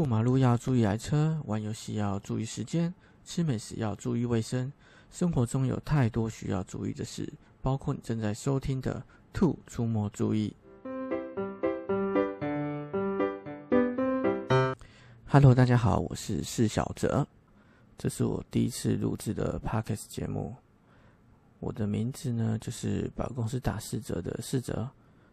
[0.00, 4.72] 过马路要注意来车，玩游戏要注意时间，吃美食要注意卫生。
[5.10, 7.30] 生活中有太多需要注意的事，
[7.60, 8.94] 包括你正在收听的
[9.34, 10.56] 《兔出没注意》。
[15.26, 17.26] Hello，大家好，我是释小哲，
[17.98, 20.56] 这是我第一次录制的 Podcast 节目。
[21.58, 24.88] 我的名字呢，就是把公司打四折的四折。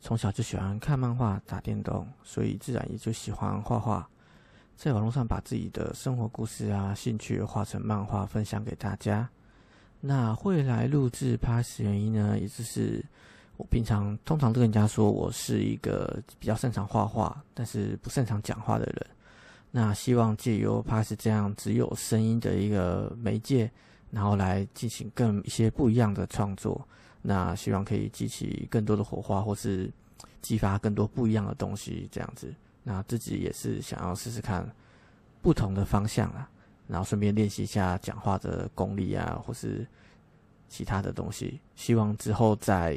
[0.00, 4.10] 从小就喜欢看漫画、打电动，所以自然也就喜欢画画。
[4.78, 9.28] 在网络上把自己的生活故事啊、兴趣画成漫画，分享给大家。
[10.00, 13.04] 那会来录制 p a s 原因呢，也就是
[13.56, 19.06] 我平常通常都跟人家说我是一个比较擅长画画，但是不擅长讲话的人。
[19.72, 23.68] 那希望借由 p a s 这样只有声音的一个媒介，
[24.12, 26.86] 然后来进行更一些不一样的创作。
[27.20, 29.90] 那希望可以激起更多的火花，或是
[30.40, 32.54] 激发更多不一样的东西，这样子。
[32.88, 34.66] 那自己也是想要试试看
[35.42, 36.48] 不同的方向啊，
[36.86, 39.86] 然后顺便练习一下讲话的功力啊，或是
[40.70, 41.60] 其他的东西。
[41.76, 42.92] 希望之后再，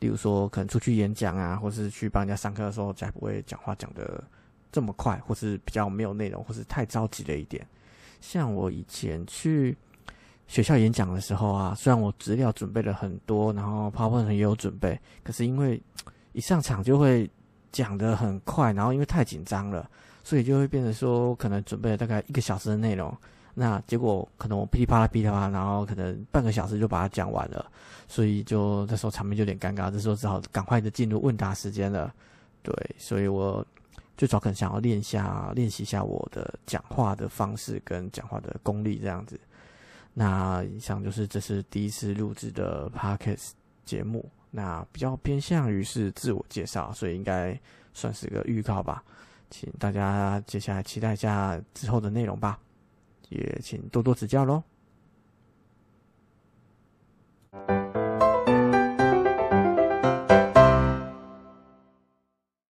[0.00, 4.22] 例如说可能出去演讲啊，或是去帮人家上课的时候，才不会讲话讲的
[4.70, 7.66] 这么快，或是比较没有内容，或是太着急了一点。
[8.20, 9.74] 像我以前去。
[10.48, 15.80] 学校演讲的时候啊，虽然我资料准备了很多，然后 PowerPoint 也有准备，可是因为
[16.32, 17.30] 一上场就会
[17.72, 19.90] 讲的很快，然后因为太紧张了，
[20.22, 23.16] 所以就会变成说可能准备了大概一个小时的内容，
[23.54, 27.64] 那结果可能我噼里啪啦噼里啪啦，然后可能半个小时就把它讲完了，
[28.06, 32.12] 所以就那时候场面就有点尴尬，这时候只好赶快的进入问答时间了。
[32.62, 33.66] 对，所以我
[34.16, 39.40] 最早可能想要练下练习一下我的讲话的方式跟讲话的功力这样子。
[40.14, 43.50] 那以上就是这是第一次录制的 podcast
[43.84, 47.58] 节目，那比较偏向于是自我介绍，所以应该
[47.94, 49.02] 算是个预告吧，
[49.48, 52.58] 请大家接下来期待一下之后的内容吧，
[53.30, 54.62] 也请多多指教喽。